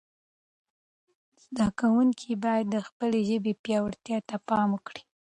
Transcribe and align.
زده 1.43 1.67
کوونکي 1.79 2.31
باید 2.43 2.65
د 2.71 2.77
خپلې 2.87 3.19
ژبې 3.29 3.53
پياوړتیا 3.63 4.17
ته 4.29 4.35
پام 4.49 4.67
وکړي. 4.73 5.01